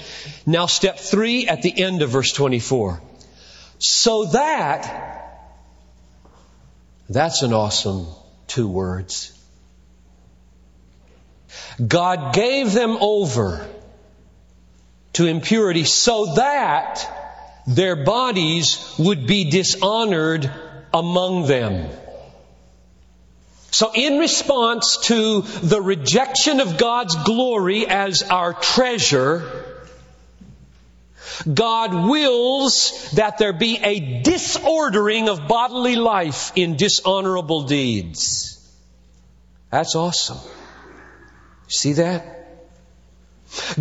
Now 0.46 0.66
step 0.66 0.98
three 0.98 1.48
at 1.48 1.62
the 1.62 1.83
end 1.83 2.03
of 2.03 2.11
verse 2.11 2.33
24. 2.33 3.00
So 3.79 4.27
that, 4.27 5.50
that's 7.09 7.42
an 7.42 7.53
awesome 7.53 8.07
two 8.46 8.68
words. 8.68 9.31
God 11.85 12.35
gave 12.35 12.72
them 12.72 12.98
over 13.00 13.68
to 15.14 15.27
impurity 15.27 15.85
so 15.85 16.35
that 16.35 17.11
their 17.66 18.05
bodies 18.05 18.94
would 18.98 19.27
be 19.27 19.50
dishonored 19.50 20.50
among 20.92 21.46
them. 21.46 21.88
So 23.74 23.90
in 23.92 24.18
response 24.18 24.98
to 25.08 25.40
the 25.40 25.82
rejection 25.82 26.60
of 26.60 26.78
God's 26.78 27.16
glory 27.24 27.88
as 27.88 28.22
our 28.22 28.54
treasure, 28.54 29.82
God 31.52 31.92
wills 32.08 33.10
that 33.14 33.38
there 33.38 33.52
be 33.52 33.76
a 33.82 34.22
disordering 34.22 35.28
of 35.28 35.48
bodily 35.48 35.96
life 35.96 36.52
in 36.54 36.76
dishonorable 36.76 37.64
deeds. 37.64 38.64
That's 39.70 39.96
awesome. 39.96 40.38
See 41.66 41.94
that? 41.94 42.46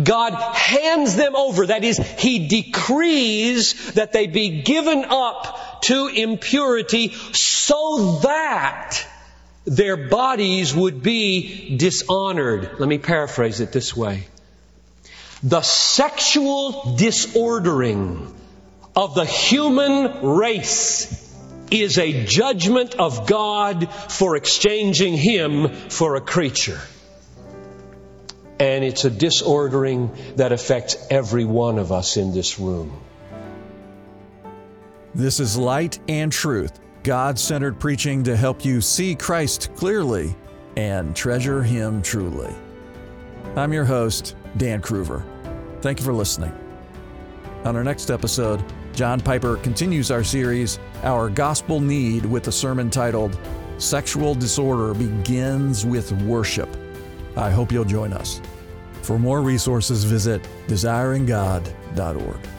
God 0.02 0.32
hands 0.32 1.14
them 1.14 1.36
over. 1.36 1.66
That 1.66 1.84
is, 1.84 1.98
He 1.98 2.48
decrees 2.48 3.92
that 3.92 4.10
they 4.10 4.26
be 4.26 4.62
given 4.62 5.04
up 5.04 5.82
to 5.82 6.08
impurity 6.08 7.10
so 7.10 8.18
that 8.24 9.06
their 9.64 9.96
bodies 9.96 10.74
would 10.74 11.02
be 11.02 11.76
dishonored. 11.76 12.78
Let 12.78 12.88
me 12.88 12.98
paraphrase 12.98 13.60
it 13.60 13.72
this 13.72 13.96
way. 13.96 14.26
The 15.42 15.62
sexual 15.62 16.96
disordering 16.96 18.34
of 18.96 19.14
the 19.14 19.24
human 19.24 20.22
race 20.22 21.20
is 21.70 21.98
a 21.98 22.24
judgment 22.24 22.94
of 22.94 23.26
God 23.26 23.90
for 23.92 24.36
exchanging 24.36 25.16
Him 25.16 25.68
for 25.90 26.16
a 26.16 26.20
creature. 26.20 26.80
And 28.60 28.84
it's 28.84 29.04
a 29.04 29.10
disordering 29.10 30.12
that 30.36 30.52
affects 30.52 30.96
every 31.10 31.44
one 31.44 31.78
of 31.78 31.90
us 31.90 32.16
in 32.16 32.32
this 32.32 32.58
room. 32.58 33.00
This 35.14 35.40
is 35.40 35.56
Light 35.56 35.98
and 36.08 36.30
Truth 36.30 36.78
God 37.04 37.38
centered 37.38 37.78
preaching 37.78 38.24
to 38.24 38.34
help 38.34 38.64
you 38.64 38.80
see 38.80 39.14
Christ 39.14 39.68
clearly 39.76 40.34
and 40.78 41.14
treasure 41.14 41.62
Him 41.62 42.00
truly. 42.00 42.52
I'm 43.56 43.74
your 43.74 43.84
host, 43.84 44.36
Dan 44.56 44.80
Kruver. 44.80 45.22
Thank 45.82 46.00
you 46.00 46.04
for 46.06 46.14
listening. 46.14 46.58
On 47.64 47.76
our 47.76 47.84
next 47.84 48.10
episode, 48.10 48.64
John 48.94 49.20
Piper 49.20 49.58
continues 49.58 50.10
our 50.10 50.24
series, 50.24 50.78
Our 51.02 51.28
Gospel 51.28 51.78
Need, 51.78 52.24
with 52.24 52.48
a 52.48 52.52
sermon 52.52 52.88
titled 52.88 53.38
Sexual 53.76 54.36
Disorder 54.36 54.94
Begins 54.94 55.84
with 55.84 56.10
Worship. 56.22 56.74
I 57.36 57.50
hope 57.50 57.70
you'll 57.70 57.84
join 57.84 58.14
us. 58.14 58.40
For 59.02 59.18
more 59.18 59.42
resources, 59.42 60.04
visit 60.04 60.42
desiringgod.org. 60.68 62.53